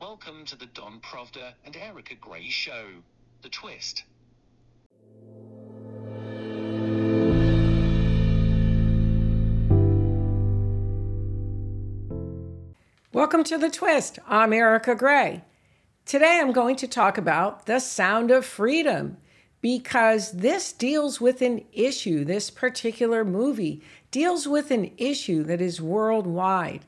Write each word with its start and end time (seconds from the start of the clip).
Welcome 0.00 0.44
to 0.44 0.56
the 0.56 0.66
Don 0.66 1.00
Provda 1.00 1.54
and 1.64 1.76
Erika 1.76 2.14
Gray 2.14 2.48
Show. 2.48 2.86
The 3.42 3.48
Twist. 3.48 4.04
Welcome 13.12 13.42
to 13.42 13.58
The 13.58 13.70
Twist. 13.70 14.20
I'm 14.28 14.52
Erika 14.52 14.94
Gray. 14.94 15.42
Today 16.06 16.38
I'm 16.40 16.52
going 16.52 16.76
to 16.76 16.86
talk 16.86 17.18
about 17.18 17.66
The 17.66 17.80
Sound 17.80 18.30
of 18.30 18.46
Freedom 18.46 19.16
because 19.60 20.30
this 20.30 20.72
deals 20.72 21.20
with 21.20 21.42
an 21.42 21.64
issue, 21.72 22.24
this 22.24 22.50
particular 22.50 23.24
movie 23.24 23.82
deals 24.12 24.46
with 24.46 24.70
an 24.70 24.92
issue 24.96 25.42
that 25.42 25.60
is 25.60 25.82
worldwide. 25.82 26.86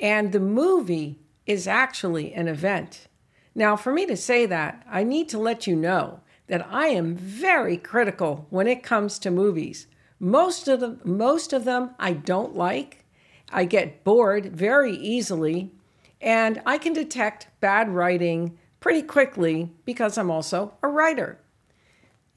And 0.00 0.32
the 0.32 0.40
movie 0.40 1.20
is 1.50 1.66
actually 1.66 2.32
an 2.32 2.46
event. 2.46 3.08
Now, 3.56 3.74
for 3.74 3.92
me 3.92 4.06
to 4.06 4.16
say 4.16 4.46
that, 4.46 4.86
I 4.88 5.02
need 5.02 5.28
to 5.30 5.38
let 5.38 5.66
you 5.66 5.74
know 5.74 6.20
that 6.46 6.64
I 6.70 6.86
am 6.88 7.16
very 7.16 7.76
critical 7.76 8.46
when 8.50 8.68
it 8.68 8.84
comes 8.84 9.18
to 9.18 9.32
movies. 9.32 9.88
Most 10.20 10.68
of 10.68 10.78
them, 10.78 11.00
most 11.04 11.52
of 11.52 11.64
them 11.64 11.90
I 11.98 12.12
don't 12.12 12.54
like. 12.54 13.04
I 13.50 13.64
get 13.64 14.04
bored 14.04 14.54
very 14.54 14.94
easily, 14.94 15.72
and 16.20 16.62
I 16.64 16.78
can 16.78 16.92
detect 16.92 17.48
bad 17.58 17.90
writing 17.90 18.56
pretty 18.78 19.02
quickly 19.02 19.72
because 19.84 20.16
I'm 20.16 20.30
also 20.30 20.74
a 20.84 20.88
writer. 20.88 21.40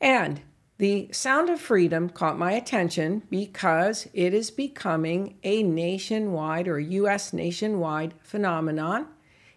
And 0.02 0.42
the 0.80 1.08
Sound 1.12 1.50
of 1.50 1.62
Freedom 1.62 2.10
caught 2.10 2.38
my 2.38 2.54
attention 2.54 3.24
because 3.30 4.08
it 4.14 4.34
is 4.34 4.50
becoming 4.50 5.38
a 5.44 5.62
nationwide 5.62 6.68
or 6.68 6.80
US 6.80 7.32
nationwide 7.32 8.16
phenomenon. 8.24 9.08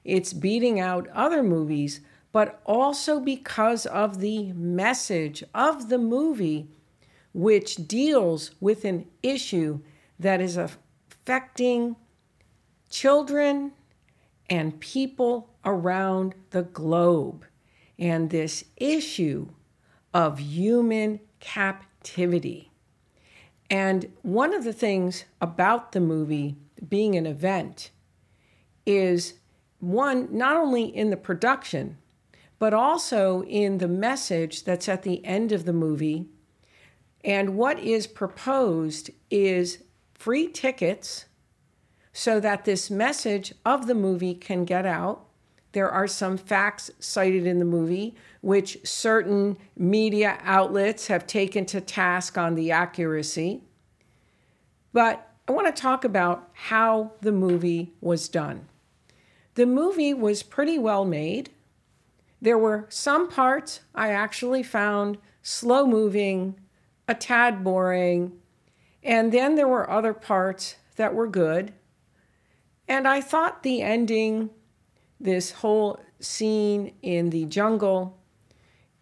It's 0.05 0.35
beating 0.35 0.79
out 0.79 1.09
other 1.09 1.43
movies, 1.43 2.01
but 2.33 2.61
also 2.67 3.19
because 3.19 3.87
of 3.87 4.21
the 4.21 4.53
message 4.53 5.43
of 5.55 5.89
the 5.89 5.99
movie, 5.99 6.69
which 7.33 7.89
deals 7.89 8.51
with 8.61 8.85
an 8.85 9.07
issue 9.23 9.81
that 10.19 10.43
is 10.43 10.59
affecting 10.59 11.97
children 12.91 13.73
and 14.51 14.79
people 14.81 15.49
around 15.65 16.35
the 16.51 16.63
globe. 16.63 17.47
And 17.99 18.29
this 18.29 18.65
issue 18.77 19.49
of 20.17 20.39
human 20.39 21.21
captivity. 21.41 22.71
And 23.69 24.11
one 24.23 24.55
of 24.55 24.65
the 24.65 24.73
things 24.73 25.27
about 25.43 25.93
the 25.93 26.01
movie 26.01 26.57
being 26.89 27.17
an 27.17 27.27
event 27.27 27.91
is 28.87 29.35
one, 29.79 30.35
not 30.35 30.57
only 30.57 30.85
in 30.85 31.11
the 31.11 31.19
production, 31.19 31.99
but 32.59 32.73
also 32.73 33.43
in 33.43 33.77
the 33.77 33.89
message 33.89 34.65
that's 34.65 34.89
at 34.89 35.03
the 35.03 35.23
end 35.23 35.53
of 35.53 35.67
the 35.67 35.75
movie. 35.75 36.25
And 37.23 37.55
what 37.59 37.79
is 37.79 38.07
proposed 38.07 39.11
is 39.31 39.83
free 40.15 40.49
tickets 40.49 41.27
so 42.15 42.41
that 42.41 42.65
this 42.65 42.91
message 42.91 43.53
of 43.67 43.87
the 43.87 43.95
movie 43.95 44.35
can 44.35 44.65
get 44.65 44.87
out 44.87 45.26
there 45.77 45.91
are 45.91 46.07
some 46.07 46.39
facts 46.39 46.91
cited 47.01 47.47
in 47.47 47.59
the 47.59 47.65
movie, 47.67 48.15
which 48.41 48.79
certain 48.83 49.59
media 49.77 50.39
outlets 50.43 51.09
have 51.09 51.27
taken 51.27 51.67
to 51.67 51.83
task 51.83 52.39
on 52.39 52.55
the 52.55 52.71
accuracy. 52.71 53.61
But 54.95 55.31
I 55.47 55.53
want 55.53 55.67
to 55.67 55.79
talk 55.79 56.03
about 56.03 56.49
how 56.55 57.13
the 57.21 57.31
movie 57.31 57.93
was 58.01 58.27
done. 58.31 58.69
The 59.55 59.67
movie 59.67 60.15
was 60.15 60.43
pretty 60.43 60.79
well 60.79 61.05
made. 61.05 61.51
There 62.41 62.57
were 62.57 62.87
some 62.89 63.29
parts 63.29 63.81
I 63.95 64.13
actually 64.13 64.63
found 64.63 65.19
slow 65.43 65.87
moving, 65.87 66.59
a 67.07 67.15
tad 67.15 67.63
boring, 67.63 68.33
and 69.03 69.31
then 69.31 69.57
there 69.57 69.69
were 69.69 69.91
other 69.91 70.15
parts 70.15 70.77
that 70.97 71.15
were 71.15 71.29
good. 71.29 71.75
And 72.89 73.07
I 73.07 73.21
thought 73.21 73.63
the 73.63 73.83
ending 73.83 74.49
this 75.21 75.51
whole 75.53 76.01
scene 76.21 76.93
in 77.03 77.31
the 77.31 77.45
jungle, 77.47 78.19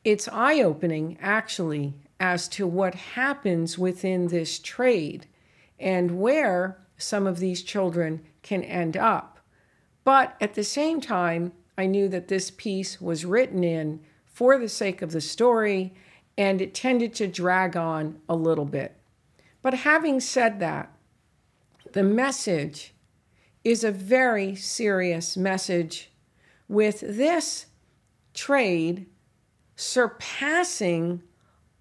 it's 0.04 0.28
eye 0.28 0.60
opening 0.60 1.18
actually 1.20 1.94
as 2.20 2.48
to 2.48 2.66
what 2.66 2.94
happens 2.94 3.78
within 3.78 4.28
this 4.28 4.58
trade 4.58 5.26
and 5.78 6.20
where 6.20 6.78
some 6.96 7.26
of 7.26 7.38
these 7.38 7.62
children 7.62 8.22
can 8.42 8.62
end 8.62 8.96
up. 8.96 9.40
But 10.04 10.36
at 10.40 10.54
the 10.54 10.64
same 10.64 11.00
time, 11.00 11.52
I 11.76 11.86
knew 11.86 12.08
that 12.08 12.28
this 12.28 12.50
piece 12.50 13.00
was 13.00 13.24
written 13.24 13.64
in 13.64 14.00
for 14.24 14.58
the 14.58 14.68
sake 14.68 15.02
of 15.02 15.12
the 15.12 15.20
story 15.20 15.94
and 16.36 16.60
it 16.60 16.74
tended 16.74 17.14
to 17.14 17.26
drag 17.26 17.76
on 17.76 18.20
a 18.28 18.34
little 18.34 18.64
bit. 18.64 18.96
But 19.62 19.74
having 19.74 20.20
said 20.20 20.60
that, 20.60 20.92
the 21.92 22.02
message 22.02 22.93
is 23.64 23.82
a 23.82 23.90
very 23.90 24.54
serious 24.54 25.36
message 25.36 26.10
with 26.68 27.00
this 27.00 27.66
trade 28.34 29.06
surpassing 29.74 31.22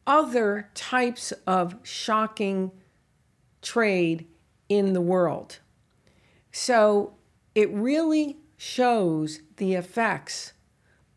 other 0.07 0.69
types 0.73 1.31
of 1.45 1.75
shocking 1.83 2.71
trade 3.61 4.25
in 4.69 4.93
the 4.93 5.01
world. 5.01 5.59
So 6.51 7.15
it 7.53 7.69
really 7.71 8.37
shows 8.57 9.41
the 9.57 9.73
effects 9.75 10.53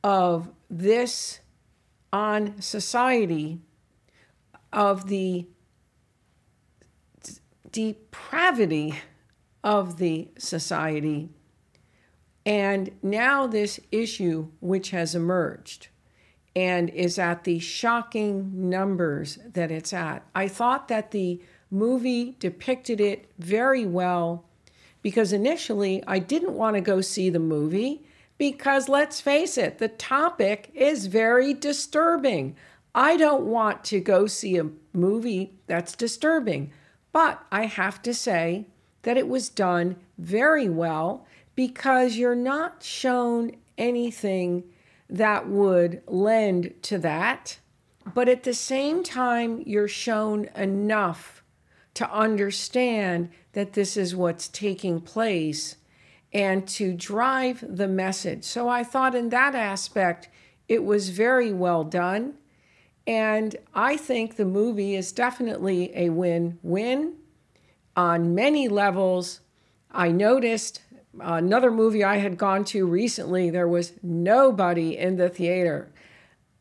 of 0.02 0.50
this 0.68 1.40
on 2.12 2.60
society, 2.60 3.60
of 4.72 5.08
the 5.08 5.46
depravity 7.70 8.94
of 9.66 9.98
the 9.98 10.28
society. 10.38 11.28
And 12.46 12.92
now, 13.02 13.48
this 13.48 13.80
issue, 13.90 14.52
which 14.60 14.90
has 14.90 15.16
emerged 15.16 15.88
and 16.54 16.88
is 16.90 17.18
at 17.18 17.42
the 17.42 17.58
shocking 17.58 18.70
numbers 18.70 19.40
that 19.52 19.72
it's 19.72 19.92
at, 19.92 20.24
I 20.36 20.46
thought 20.46 20.86
that 20.86 21.10
the 21.10 21.42
movie 21.68 22.36
depicted 22.38 23.00
it 23.00 23.28
very 23.40 23.84
well 23.84 24.44
because 25.02 25.32
initially 25.32 26.00
I 26.06 26.20
didn't 26.20 26.54
want 26.54 26.76
to 26.76 26.80
go 26.80 27.00
see 27.00 27.28
the 27.28 27.40
movie 27.40 28.06
because 28.38 28.88
let's 28.88 29.20
face 29.20 29.58
it, 29.58 29.78
the 29.78 29.88
topic 29.88 30.70
is 30.74 31.06
very 31.06 31.52
disturbing. 31.52 32.54
I 32.94 33.16
don't 33.16 33.46
want 33.46 33.82
to 33.86 33.98
go 33.98 34.28
see 34.28 34.58
a 34.58 34.70
movie 34.92 35.54
that's 35.66 35.96
disturbing, 35.96 36.70
but 37.12 37.44
I 37.50 37.66
have 37.66 38.00
to 38.02 38.14
say 38.14 38.66
that 39.06 39.16
it 39.16 39.28
was 39.28 39.48
done 39.48 39.94
very 40.18 40.68
well 40.68 41.24
because 41.54 42.16
you're 42.16 42.34
not 42.34 42.82
shown 42.82 43.52
anything 43.78 44.64
that 45.08 45.48
would 45.48 46.02
lend 46.08 46.74
to 46.82 46.98
that. 46.98 47.60
But 48.14 48.28
at 48.28 48.42
the 48.42 48.52
same 48.52 49.04
time, 49.04 49.62
you're 49.64 49.86
shown 49.86 50.46
enough 50.56 51.44
to 51.94 52.10
understand 52.10 53.30
that 53.52 53.74
this 53.74 53.96
is 53.96 54.16
what's 54.16 54.48
taking 54.48 55.00
place 55.00 55.76
and 56.32 56.66
to 56.66 56.92
drive 56.92 57.64
the 57.64 57.86
message. 57.86 58.42
So 58.42 58.68
I 58.68 58.82
thought 58.82 59.14
in 59.14 59.28
that 59.28 59.54
aspect, 59.54 60.28
it 60.66 60.82
was 60.82 61.10
very 61.10 61.52
well 61.52 61.84
done. 61.84 62.34
And 63.06 63.54
I 63.72 63.96
think 63.96 64.34
the 64.34 64.44
movie 64.44 64.96
is 64.96 65.12
definitely 65.12 65.92
a 65.94 66.08
win 66.08 66.58
win 66.64 67.14
on 67.96 68.34
many 68.34 68.68
levels. 68.68 69.40
I 69.90 70.12
noticed 70.12 70.82
another 71.18 71.70
movie 71.70 72.04
I 72.04 72.18
had 72.18 72.36
gone 72.36 72.64
to 72.66 72.86
recently, 72.86 73.50
there 73.50 73.68
was 73.68 73.94
nobody 74.02 74.96
in 74.96 75.16
the 75.16 75.30
theater. 75.30 75.90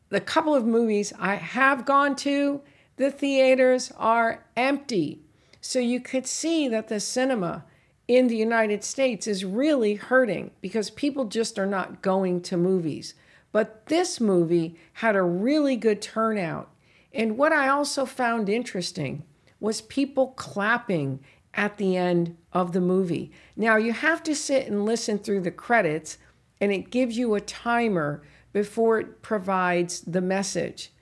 The 0.08 0.20
couple 0.20 0.54
of 0.54 0.64
movies 0.64 1.12
I 1.18 1.34
have 1.34 1.84
gone 1.84 2.16
to, 2.16 2.62
the 2.96 3.10
theaters 3.10 3.92
are 3.96 4.44
empty. 4.56 5.20
So 5.60 5.78
you 5.78 6.00
could 6.00 6.26
see 6.26 6.68
that 6.68 6.88
the 6.88 7.00
cinema 7.00 7.64
in 8.08 8.28
the 8.28 8.36
United 8.36 8.84
States 8.84 9.26
is 9.26 9.44
really 9.44 9.96
hurting 9.96 10.52
because 10.60 10.90
people 10.90 11.24
just 11.26 11.58
are 11.58 11.66
not 11.66 12.02
going 12.02 12.40
to 12.42 12.56
movies. 12.56 13.14
But 13.52 13.86
this 13.86 14.20
movie 14.20 14.76
had 14.94 15.16
a 15.16 15.22
really 15.22 15.76
good 15.76 16.00
turnout. 16.00 16.70
And 17.12 17.36
what 17.36 17.52
I 17.52 17.68
also 17.68 18.06
found 18.06 18.48
interesting 18.48 19.24
was 19.66 19.82
people 19.82 20.28
clapping 20.28 21.20
at 21.52 21.76
the 21.76 21.96
end 21.96 22.36
of 22.52 22.72
the 22.72 22.80
movie. 22.80 23.32
Now, 23.56 23.76
you 23.76 23.92
have 23.92 24.22
to 24.22 24.34
sit 24.34 24.66
and 24.66 24.84
listen 24.84 25.18
through 25.18 25.40
the 25.40 25.50
credits, 25.50 26.18
and 26.60 26.72
it 26.72 26.90
gives 26.90 27.18
you 27.18 27.34
a 27.34 27.40
timer 27.40 28.22
before 28.52 28.98
it 29.00 29.20
provides 29.20 30.00
the 30.00 30.20
message. 30.20 30.92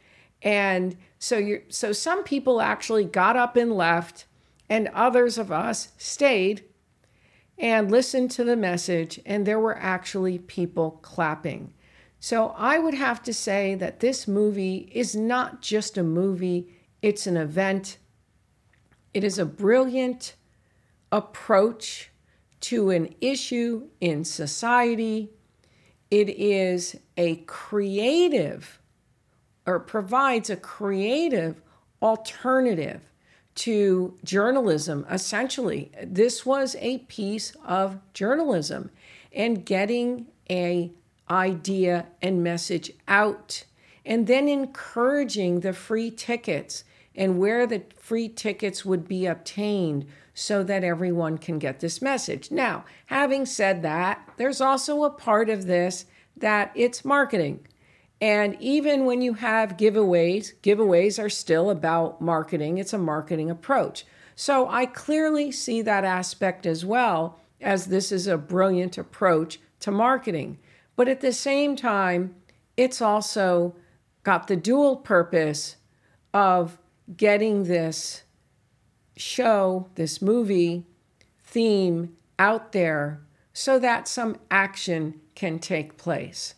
And 0.42 0.96
so 1.18 1.38
you 1.38 1.62
so 1.68 1.92
some 1.92 2.24
people 2.24 2.60
actually 2.60 3.04
got 3.04 3.36
up 3.36 3.56
and 3.56 3.72
left 3.72 4.26
and 4.68 4.88
others 4.88 5.38
of 5.38 5.50
us 5.52 5.92
stayed 5.96 6.64
and 7.56 7.90
listened 7.90 8.30
to 8.32 8.44
the 8.44 8.56
message, 8.56 9.20
and 9.24 9.46
there 9.46 9.60
were 9.60 9.78
actually 9.78 10.38
people 10.38 10.98
clapping. 11.02 11.72
So 12.18 12.54
I 12.56 12.78
would 12.78 12.94
have 12.94 13.22
to 13.24 13.34
say 13.34 13.74
that 13.76 14.00
this 14.00 14.26
movie 14.26 14.90
is 14.92 15.14
not 15.14 15.62
just 15.62 15.96
a 15.96 16.02
movie, 16.02 16.74
it's 17.02 17.26
an 17.26 17.36
event. 17.36 17.98
It 19.14 19.22
is 19.22 19.38
a 19.38 19.46
brilliant 19.46 20.34
approach 21.12 22.10
to 22.62 22.90
an 22.90 23.14
issue 23.20 23.88
in 24.00 24.24
society. 24.24 25.30
It 26.10 26.28
is 26.28 26.96
a 27.16 27.36
creative 27.46 28.80
or 29.66 29.78
provides 29.78 30.50
a 30.50 30.56
creative 30.56 31.62
alternative 32.02 33.00
to 33.54 34.18
journalism. 34.24 35.06
Essentially, 35.08 35.92
this 36.02 36.44
was 36.44 36.76
a 36.80 36.98
piece 36.98 37.54
of 37.64 38.00
journalism 38.12 38.90
and 39.32 39.64
getting 39.64 40.26
a 40.50 40.90
idea 41.30 42.06
and 42.20 42.42
message 42.42 42.90
out 43.06 43.64
and 44.04 44.26
then 44.26 44.48
encouraging 44.48 45.60
the 45.60 45.72
free 45.72 46.10
tickets 46.10 46.84
and 47.14 47.38
where 47.38 47.66
the 47.66 47.82
free 47.96 48.28
tickets 48.28 48.84
would 48.84 49.06
be 49.06 49.26
obtained 49.26 50.06
so 50.34 50.64
that 50.64 50.82
everyone 50.82 51.38
can 51.38 51.58
get 51.58 51.80
this 51.80 52.02
message. 52.02 52.50
Now, 52.50 52.84
having 53.06 53.46
said 53.46 53.82
that, 53.82 54.28
there's 54.36 54.60
also 54.60 55.04
a 55.04 55.10
part 55.10 55.48
of 55.48 55.66
this 55.66 56.06
that 56.36 56.72
it's 56.74 57.04
marketing. 57.04 57.66
And 58.20 58.56
even 58.60 59.04
when 59.04 59.22
you 59.22 59.34
have 59.34 59.76
giveaways, 59.76 60.54
giveaways 60.62 61.22
are 61.22 61.30
still 61.30 61.70
about 61.70 62.20
marketing. 62.20 62.78
It's 62.78 62.92
a 62.92 62.98
marketing 62.98 63.50
approach. 63.50 64.04
So 64.34 64.68
I 64.68 64.86
clearly 64.86 65.52
see 65.52 65.82
that 65.82 66.04
aspect 66.04 66.66
as 66.66 66.84
well, 66.84 67.38
as 67.60 67.86
this 67.86 68.10
is 68.10 68.26
a 68.26 68.38
brilliant 68.38 68.98
approach 68.98 69.60
to 69.80 69.90
marketing. 69.90 70.58
But 70.96 71.08
at 71.08 71.20
the 71.20 71.32
same 71.32 71.76
time, 71.76 72.34
it's 72.76 73.00
also 73.00 73.76
got 74.22 74.48
the 74.48 74.56
dual 74.56 74.96
purpose 74.96 75.76
of 76.32 76.78
getting 77.16 77.64
this 77.64 78.22
show, 79.16 79.88
this 79.94 80.20
movie 80.20 80.84
theme 81.42 82.16
out 82.38 82.72
there 82.72 83.20
so 83.52 83.78
that 83.78 84.08
some 84.08 84.36
action 84.50 85.20
can 85.34 85.58
take 85.58 85.96
place. 85.96 86.54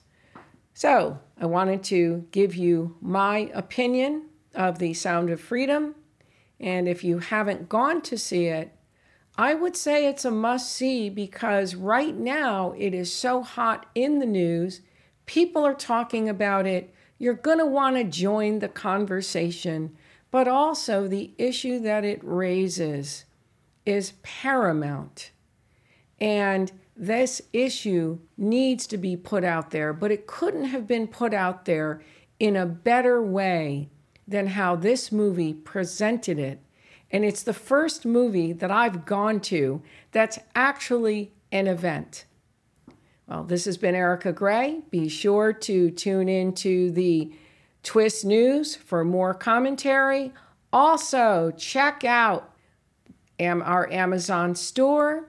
So, 0.72 1.20
I 1.38 1.46
wanted 1.46 1.82
to 1.84 2.26
give 2.32 2.54
you 2.54 2.96
my 3.00 3.50
opinion 3.54 4.26
of 4.54 4.78
The 4.78 4.94
Sound 4.94 5.30
of 5.30 5.40
Freedom. 5.40 5.94
And 6.58 6.88
if 6.88 7.04
you 7.04 7.18
haven't 7.18 7.68
gone 7.68 8.00
to 8.02 8.16
see 8.16 8.46
it, 8.46 8.72
I 9.38 9.52
would 9.52 9.76
say 9.76 10.06
it's 10.06 10.24
a 10.24 10.30
must 10.30 10.72
see 10.72 11.10
because 11.10 11.74
right 11.74 12.16
now 12.16 12.72
it 12.78 12.94
is 12.94 13.12
so 13.12 13.42
hot 13.42 13.84
in 13.94 14.18
the 14.18 14.26
news. 14.26 14.80
People 15.26 15.64
are 15.66 15.74
talking 15.74 16.28
about 16.28 16.66
it. 16.66 16.94
You're 17.18 17.34
going 17.34 17.58
to 17.58 17.66
want 17.66 17.96
to 17.96 18.04
join 18.04 18.60
the 18.60 18.68
conversation, 18.68 19.94
but 20.36 20.46
also 20.46 21.08
the 21.08 21.30
issue 21.38 21.78
that 21.78 22.04
it 22.04 22.20
raises 22.22 23.24
is 23.86 24.12
paramount. 24.22 25.30
And 26.20 26.70
this 26.94 27.40
issue 27.54 28.18
needs 28.36 28.86
to 28.88 28.98
be 28.98 29.16
put 29.16 29.44
out 29.44 29.70
there, 29.70 29.94
but 29.94 30.12
it 30.12 30.26
couldn't 30.26 30.66
have 30.66 30.86
been 30.86 31.08
put 31.08 31.32
out 31.32 31.64
there 31.64 32.02
in 32.38 32.54
a 32.54 32.66
better 32.66 33.22
way 33.22 33.88
than 34.28 34.48
how 34.48 34.76
this 34.76 35.10
movie 35.10 35.54
presented 35.54 36.38
it 36.38 36.60
and 37.10 37.24
it's 37.24 37.42
the 37.42 37.54
first 37.54 38.04
movie 38.04 38.52
that 38.52 38.70
I've 38.70 39.06
gone 39.06 39.40
to 39.52 39.80
that's 40.12 40.38
actually 40.54 41.32
an 41.50 41.66
event. 41.66 42.26
Well, 43.26 43.44
this 43.44 43.64
has 43.64 43.78
been 43.78 43.94
Erika 43.94 44.34
Gray. 44.34 44.82
Be 44.90 45.08
sure 45.08 45.54
to 45.54 45.90
tune 45.90 46.28
into 46.28 46.90
the 46.90 47.32
Twist 47.86 48.24
News 48.24 48.74
for 48.74 49.04
more 49.04 49.32
commentary. 49.32 50.32
Also, 50.72 51.52
check 51.56 52.02
out 52.02 52.52
our 53.40 53.88
Amazon 53.92 54.56
store, 54.56 55.28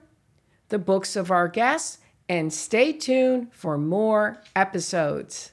the 0.68 0.78
books 0.80 1.14
of 1.14 1.30
our 1.30 1.46
guests, 1.46 1.98
and 2.28 2.52
stay 2.52 2.92
tuned 2.92 3.54
for 3.54 3.78
more 3.78 4.42
episodes. 4.56 5.52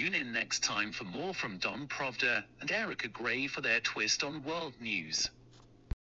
Tune 0.00 0.14
in 0.14 0.32
next 0.32 0.62
time 0.62 0.92
for 0.92 1.04
more 1.04 1.34
from 1.34 1.58
Don 1.58 1.86
Provda 1.86 2.42
and 2.62 2.72
Erika 2.72 3.06
Gray 3.08 3.46
for 3.46 3.60
their 3.60 3.80
twist 3.80 4.24
on 4.24 4.42
world 4.42 4.72
news. 4.80 5.28